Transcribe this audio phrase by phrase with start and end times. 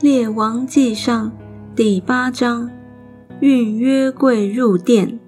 [0.00, 1.32] 列王记上
[1.74, 2.70] 第八章，
[3.40, 5.18] 运约柜入殿。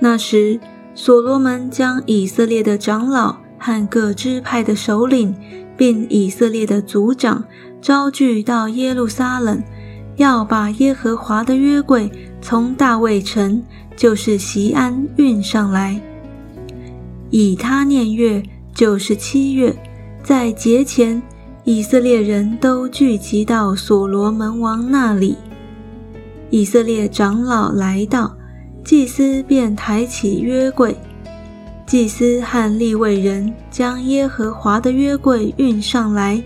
[0.00, 0.58] 那时，
[0.92, 5.32] 所罗门将以色列的长老和各支派的首领，
[5.76, 7.44] 并以色列的族长
[7.80, 9.62] 招聚到耶路撒冷，
[10.16, 12.10] 要把耶和华的约柜
[12.40, 13.62] 从大卫城，
[13.94, 16.02] 就是西安运上来。
[17.30, 18.42] 以他念月，
[18.74, 19.72] 就是七月，
[20.24, 21.22] 在节前。
[21.64, 25.36] 以色列人都聚集到所罗门王那里。
[26.50, 28.36] 以色列长老来到，
[28.82, 30.96] 祭司便抬起约柜。
[31.86, 36.42] 祭司和利未人将耶和华的约柜运上来，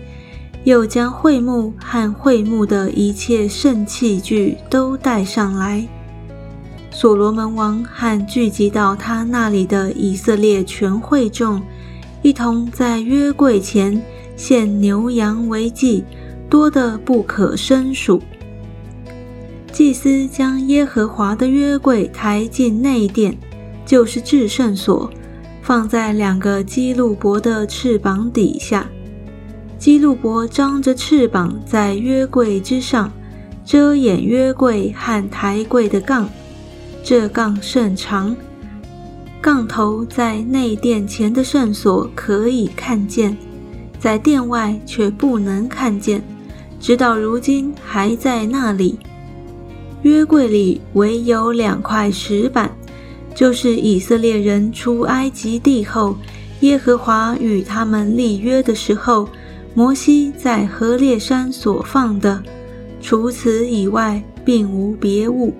[0.65, 5.83] 又将会幕和会幕的一切圣器具都带上来。
[6.91, 11.59] 所罗门王和聚集到他那里的以色列全会众，
[12.21, 13.99] 一同在约柜前。
[14.37, 16.05] 献牛羊为祭，
[16.49, 18.21] 多得不可胜数。
[19.73, 23.37] 祭司将耶和华的约柜抬进内殿，
[23.85, 25.11] 就是至圣所，
[25.61, 28.89] 放在两个基路伯的翅膀底下。
[29.77, 33.11] 基路伯张着翅膀在约柜之上，
[33.65, 36.27] 遮掩约柜和抬柜的杠。
[37.03, 38.35] 这杠甚长，
[39.39, 43.37] 杠头在内殿前的圣所可以看见。
[44.07, 46.23] 在殿外却不能看见，
[46.79, 48.97] 直到如今还在那里。
[50.03, 52.71] 约柜里唯有两块石板，
[53.35, 56.15] 就是以色列人出埃及地后，
[56.61, 59.27] 耶和华与他们立约的时候，
[59.73, 62.41] 摩西在何烈山所放的。
[63.01, 65.53] 除此以外，并无别物。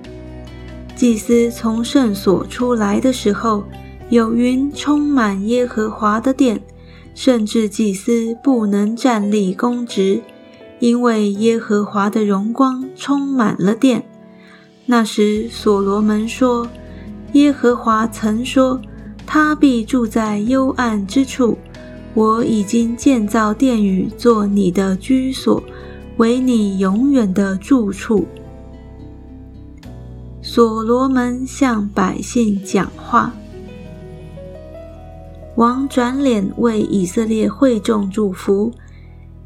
[0.95, 3.65] 祭司从圣所出来的时候，
[4.09, 6.57] 有云充满耶和华的殿。
[7.17, 10.21] 甚至祭司不能站立公职，
[10.79, 14.05] 因为耶和华的荣光充满了殿。
[14.85, 16.69] 那时，所罗门说
[17.33, 18.79] ：“耶和华曾说，
[19.25, 21.57] 他必住在幽暗之处。
[22.13, 25.63] 我已经建造殿宇，做你的居所，
[26.17, 28.27] 为你永远的住处。”
[30.43, 33.33] 所罗门向百姓讲话。
[35.57, 38.71] 王转脸为以色列会众祝福，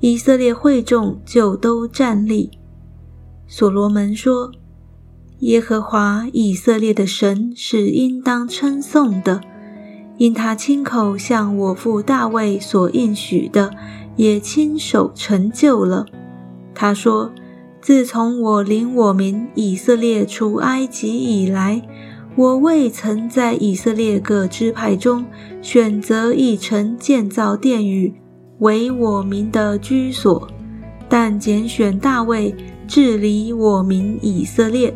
[0.01, 2.51] 以色列会众就都站立。
[3.47, 4.51] 所罗门说
[5.39, 9.39] ：“耶和华以色列的神是应当称颂的，
[10.17, 13.73] 因他亲口向我父大卫所应许的，
[14.17, 16.05] 也亲手成就了。
[16.75, 17.31] 他说：
[17.79, 21.81] 自从我领我民以色列出埃及以来。”
[22.35, 25.25] 我未曾在以色列各支派中
[25.61, 28.13] 选择一城建造殿宇
[28.59, 30.47] 为我民的居所，
[31.09, 32.55] 但拣选大卫
[32.87, 34.95] 治理我民以色列。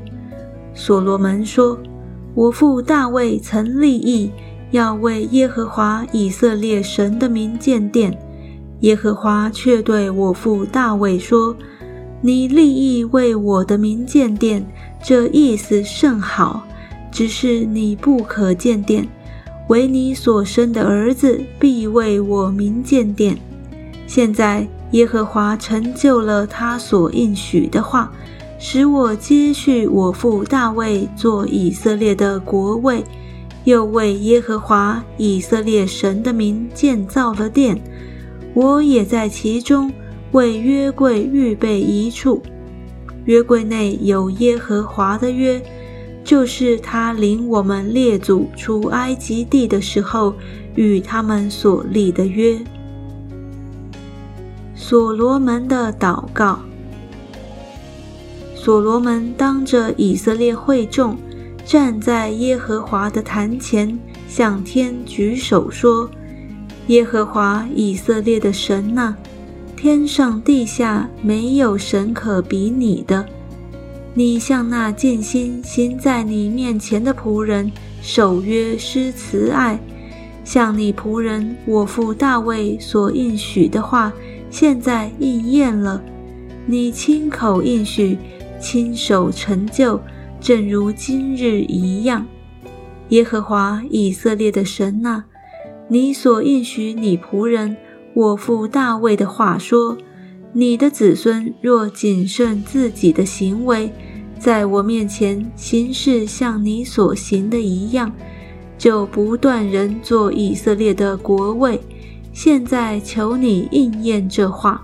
[0.74, 1.78] 所罗门说
[2.34, 4.32] ：“我父大卫曾立意
[4.72, 8.18] 要为耶和华以色列神的名建殿，
[8.80, 11.56] 耶和华却对我父大卫说
[12.22, 14.66] ：‘你立意为我的名建殿，
[15.04, 16.66] 这意思甚好。’”
[17.16, 19.08] 只是你不可见殿，
[19.70, 23.38] 唯你所生的儿子必为我民见殿。
[24.06, 28.12] 现在耶和华成就了他所应许的话，
[28.60, 33.02] 使我接续我父大卫做以色列的国位，
[33.64, 37.82] 又为耶和华以色列神的名建造了殿。
[38.54, 39.90] 我也在其中
[40.34, 42.44] 为约柜预备一处，
[43.24, 45.62] 约柜内有耶和华的约。
[46.26, 50.34] 就是他领我们列祖出埃及地的时候，
[50.74, 52.60] 与他们所立的约。
[54.76, 56.60] 所罗门的祷告。
[58.56, 61.16] 所罗门当着以色列会众，
[61.64, 63.98] 站在耶和华的坛前，
[64.28, 66.10] 向天举手说
[66.88, 69.16] ：“耶和华以色列的神呐，
[69.78, 73.24] 天上地下没有神可比你的。”
[74.18, 77.70] 你向那尽心行在你面前的仆人
[78.02, 79.78] 守约施慈爱，
[80.46, 84.14] 向你仆人我父大卫所应许的话，
[84.50, 86.02] 现在应验了。
[86.66, 88.18] 你亲口应许，
[88.58, 90.00] 亲手成就，
[90.40, 92.26] 正如今日一样。
[93.10, 95.26] 耶和华以色列的神呐，
[95.90, 97.76] 你所应许你仆人
[98.14, 99.98] 我父大卫的话说：
[100.58, 103.92] 你的子孙若谨慎自己的行为，
[104.40, 108.10] 在我面前行事像你所行的一样，
[108.78, 111.78] 就不断人做以色列的国位。
[112.32, 114.82] 现在求你应验这话。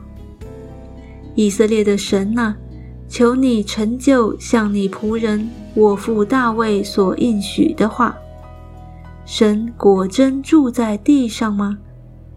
[1.35, 2.53] 以色列的神呐，
[3.07, 8.13] 求你成就向你仆人我父大卫所应许的话。
[9.25, 11.77] 神果真住在地上吗？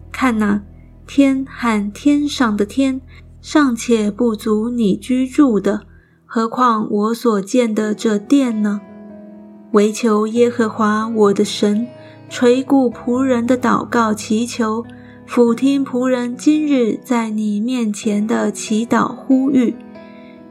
[0.09, 0.63] 看哪，
[1.05, 3.01] 天和天上的天
[3.47, 5.81] 尚且不足你居住的，
[6.25, 8.81] 何况我所建的这殿呢？
[9.73, 11.85] 唯求耶和华我的神
[12.27, 14.83] 垂顾仆人的祷告祈求，
[15.27, 19.75] 俯听仆人今日在你面前的祈祷呼吁。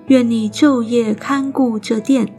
[0.06, 2.32] 愿你昼夜看顾这殿，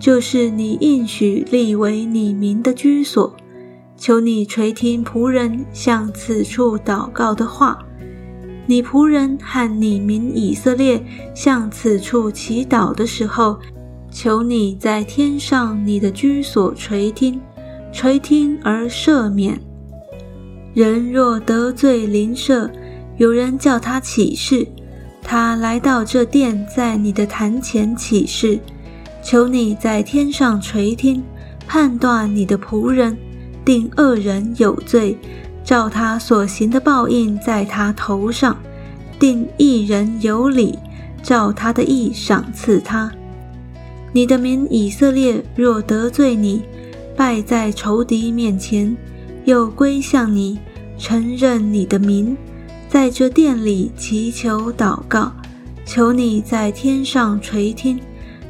[0.00, 3.36] 就是你应许立为你名的居所。
[3.96, 7.78] 求你垂听仆人向此处祷告的话，
[8.66, 11.04] 你仆人和你民以色列
[11.34, 13.58] 向此处祈祷的时候，
[14.10, 17.40] 求你在天上你的居所垂听，
[17.92, 19.60] 垂听而赦免。
[20.74, 22.70] 人若得罪邻舍，
[23.16, 24.66] 有人叫他起誓，
[25.22, 28.58] 他来到这殿，在你的坛前起誓，
[29.22, 31.22] 求你在天上垂听，
[31.66, 33.16] 判断你的仆人。
[33.64, 35.16] 定恶人有罪，
[35.64, 38.54] 照他所行的报应在他头上；
[39.18, 40.78] 定一人有理，
[41.22, 43.10] 照他的意赏赐他。
[44.12, 46.62] 你的民以色列若得罪你，
[47.16, 48.96] 败在仇敌面前，
[49.44, 50.58] 又归向你，
[50.98, 52.36] 承认你的名，
[52.88, 55.32] 在这殿里祈求祷告，
[55.86, 57.98] 求你在天上垂听，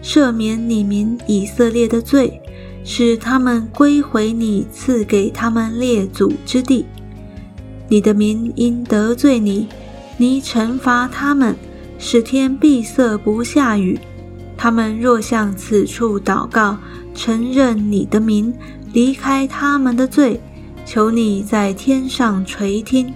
[0.02, 2.38] 赦免你民以色列的罪。
[2.84, 6.84] 使他们归回你赐给他们列祖之地。
[7.92, 9.68] 你的民因得罪你，
[10.16, 11.54] 你惩罚他们，
[11.98, 13.98] 使天闭塞不下雨。
[14.56, 16.78] 他们若向此处祷告，
[17.14, 18.54] 承认你的名，
[18.94, 20.40] 离开他们的罪，
[20.86, 23.12] 求你在天上垂听，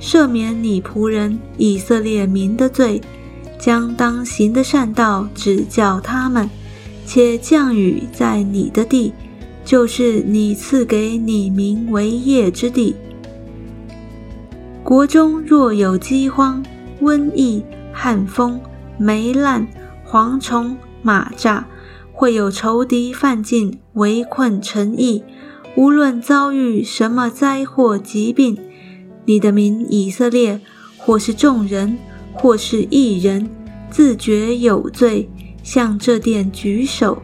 [0.00, 3.00] 赦免你仆人以色列民的罪，
[3.58, 6.48] 将当行的善道指教他们。
[7.04, 9.12] 且降雨在你的地，
[9.64, 12.94] 就是你赐给你民为业之地。
[14.92, 16.62] 国中若有饥荒、
[17.00, 18.60] 瘟疫、旱风、
[18.98, 19.66] 霉烂、
[20.06, 21.64] 蝗虫、马蚱，
[22.12, 25.24] 会有仇敌犯境围困城邑，
[25.76, 28.58] 无论遭遇什么灾祸疾病，
[29.24, 30.60] 你的民以色列，
[30.98, 31.96] 或是众人，
[32.34, 33.48] 或是一人，
[33.88, 35.26] 自觉有罪。
[35.62, 37.22] 向这殿举手，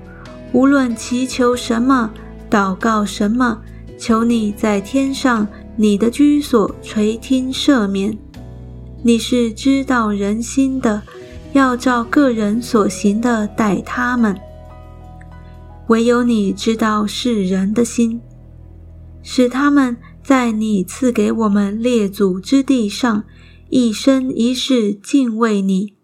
[0.52, 2.10] 无论祈求什么，
[2.50, 3.60] 祷告什么，
[3.98, 5.46] 求你在天上
[5.80, 8.18] 你的居所垂听赦免。
[9.00, 11.00] 你是知道人心的，
[11.52, 14.36] 要照个人所行的待他们。
[15.86, 18.20] 唯有你知道世人的心，
[19.22, 23.22] 使他们在你赐给我们列祖之地上，
[23.70, 25.94] 一生一世敬畏你。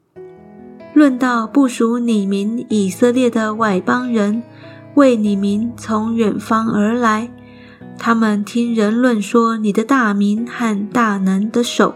[0.95, 4.41] 论到不属你民以色列的外邦人，
[4.95, 7.29] 为你民从远方而来，
[7.99, 11.95] 他们听人论说你的大名和大能的手，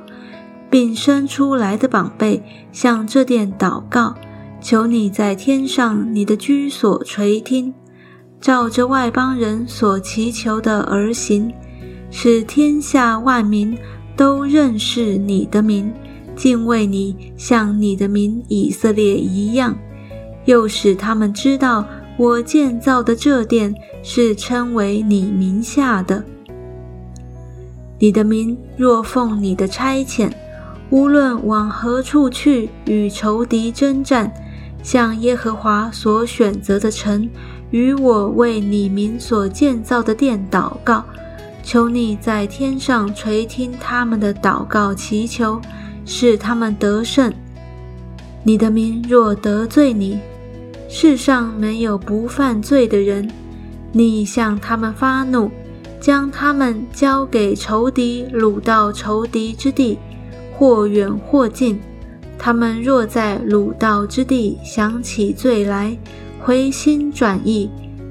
[0.71, 2.43] 并生出来的宝贝，
[2.73, 4.15] 向这殿祷告，
[4.61, 7.75] 求你在天上你的居所垂听，
[8.41, 11.53] 照着外邦人所祈求的而行，
[12.11, 13.77] 使天下万民
[14.17, 15.93] 都认识你的名。
[16.37, 19.77] 敬畏你，像你的民以色列一样，
[20.45, 21.85] 又使他们知道
[22.19, 26.23] 我建造的这殿是称为你名下的。
[27.99, 30.31] 你的民若奉你的差遣，
[30.91, 34.31] 无论往何处去与仇敌征战，
[34.83, 37.27] 向耶和华所选择的城，
[37.71, 41.03] 与我为你民所建造的殿祷告，
[41.63, 45.59] 求你在天上垂听他们的祷告祈求。
[46.11, 47.31] 使他们得胜。
[48.43, 50.19] 你的民若得罪你，
[50.89, 53.31] 世上没有不犯罪的人。
[53.93, 55.51] 你向他们发怒，
[56.01, 59.99] 将他们交给仇敌，掳到仇敌之地，
[60.57, 61.79] 或远或近。
[62.39, 65.97] 他们若在掳到之地想起罪来，
[66.41, 67.69] 回心转意，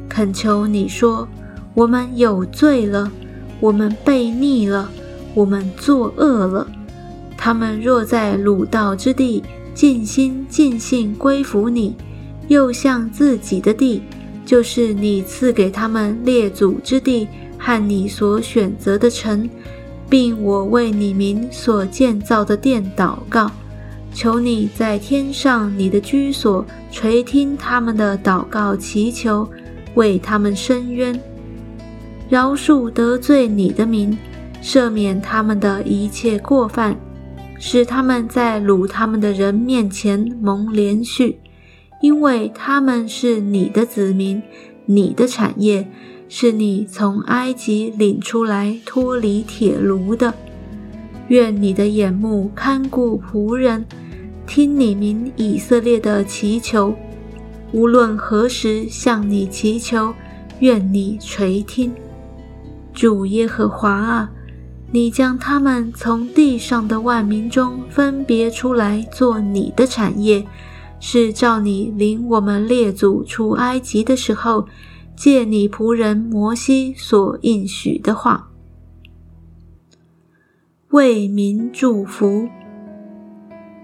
[0.10, 1.28] 恳求你说
[1.74, 3.12] ：“我们有罪了，
[3.60, 4.90] 我们悖逆了，
[5.34, 6.68] 我们作恶了。”
[7.38, 9.44] 他们若在鲁道之地
[9.74, 11.96] 尽心尽性归服你，
[12.48, 14.02] 又向自己的地，
[14.46, 17.28] 就是你赐给他们列祖之地
[17.58, 19.50] 和你所选择的城，
[20.10, 23.52] 并我为你民所建造的殿祷告，
[24.14, 29.50] 求你在天上你的居所垂听他们的祷告祈求，
[29.96, 31.20] 为他们伸冤，
[32.30, 34.18] 饶恕得罪你的民，
[34.64, 36.96] 赦免他们的一切过犯。
[37.60, 41.40] 使他们在掳他们的人面前蒙连续，
[42.02, 44.42] 因为他们是你的子民，
[44.86, 45.88] 你的产业，
[46.30, 50.34] 是你从埃及领出来脱离铁炉的。
[51.30, 53.86] 愿你的眼目看顾仆人，
[54.46, 56.94] 听你民以色列的祈求，
[57.72, 60.14] 无论何时向你祈求，
[60.60, 61.92] 愿你垂听。
[62.94, 64.32] 主耶和华啊，
[64.92, 70.46] 你将他们从地上的万民中分别出来做你的产业，
[71.00, 74.68] 是照你领我们列祖出埃及的时候，
[75.16, 78.50] 借你仆人摩西所应许的话。
[80.90, 82.48] 为民祝福。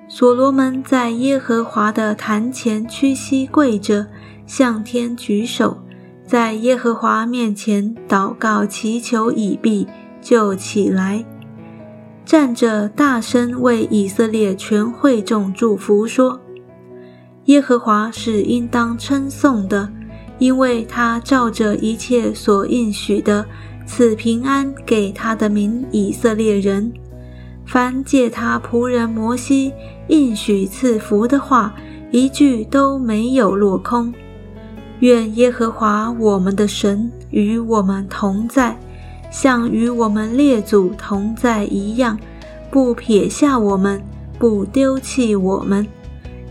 [0.07, 4.07] 所罗门在耶和华的坛前屈膝跪着，
[4.45, 5.79] 向天举手，
[6.25, 9.87] 在耶和华面前祷告祈求已毕，
[10.21, 11.25] 就起来，
[12.23, 16.39] 站着大声为以色列全会众祝福说
[17.45, 19.89] ：“耶和华是应当称颂的，
[20.39, 23.45] 因为他照着一切所应许的。”
[23.85, 26.89] 赐平安给他的民以色列人，
[27.65, 29.73] 凡借他仆人摩西
[30.07, 31.75] 应许赐福的话，
[32.09, 34.13] 一句都没有落空。
[35.01, 38.79] 愿耶和华我们的神与我们同在，
[39.29, 42.17] 像与我们列祖同在一样，
[42.71, 44.01] 不撇下我们，
[44.39, 45.85] 不丢弃我们，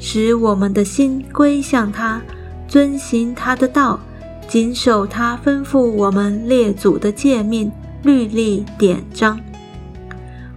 [0.05, 2.21] 使我们的心归向他，
[2.67, 4.01] 遵行他的道。
[4.49, 7.71] 谨守他吩咐我们列祖的诫命、
[8.03, 9.41] 律例、典章。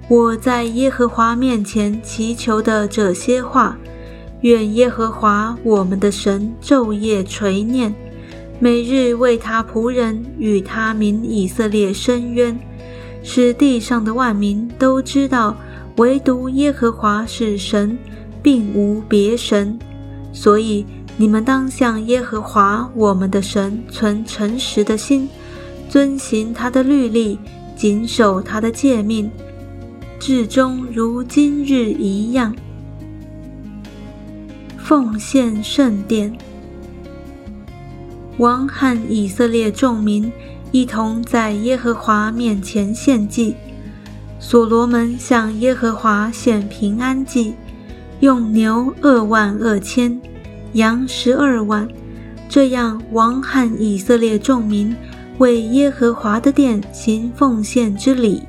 [0.09, 3.77] 我在耶和华面前祈求的这些话，
[4.41, 7.93] 愿耶和华我们的神昼夜垂念，
[8.59, 12.59] 每日为他仆人与他民以色列伸冤，
[13.23, 15.55] 使地上的万民都知道，
[15.97, 17.97] 唯独耶和华是神，
[18.45, 19.77] 并无别神。
[20.31, 20.85] 所以。
[21.17, 25.29] 你们当向耶和华我们的神存诚实的心，
[25.87, 27.39] 遵行他的律例，
[27.73, 29.31] 谨守他的诫命，
[30.19, 32.53] 至终如今日一样。
[34.77, 36.37] 奉献圣殿，
[38.37, 40.29] 王和以色列众民
[40.73, 43.55] 一同在耶和华面前献祭。
[44.37, 47.53] 所罗门向耶和华献平安祭，
[48.25, 50.19] 用牛二万二千。
[50.73, 51.87] 羊十二万，
[52.49, 54.95] 这样王和以色列众民
[55.37, 58.41] 为耶和华的殿行奉献之礼。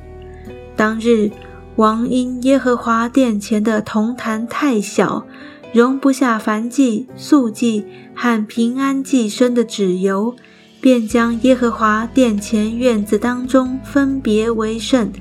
[0.75, 1.31] 当日，
[1.75, 5.27] 王因耶和华殿前的铜坛太小，
[5.75, 10.35] 容不下燔祭、素祭和平安祭生的脂油，
[10.81, 15.13] 便将耶和华殿前院子当中分别为圣，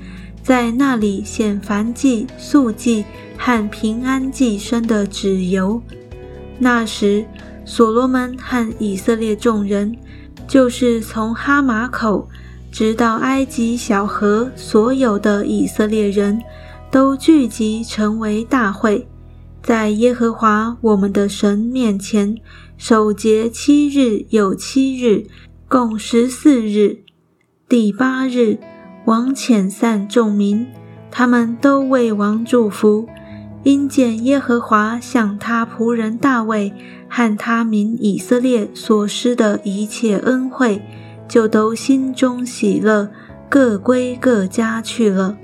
[0.46, 3.04] 在那里献燔祭、素祭
[3.36, 5.82] 和平安祭生的脂油。
[6.56, 7.26] 那时，
[7.64, 9.96] 所罗门和以色列众人，
[10.46, 12.28] 就是从哈马口
[12.70, 16.40] 直到埃及小河，所有的以色列人
[16.92, 19.08] 都聚集成为大会，
[19.64, 22.36] 在耶和华我们的神面前
[22.78, 25.26] 守节七日有七日，
[25.66, 27.00] 共十四日。
[27.68, 28.58] 第八日，
[29.06, 30.66] 王遣散众民，
[31.12, 33.08] 他们都为王祝福。
[33.62, 36.72] 因见耶和华向他仆人大卫
[37.08, 40.82] 和他民以色列所施的一切恩惠，
[41.28, 43.08] 就都心中喜乐，
[43.48, 45.36] 各归各家去了。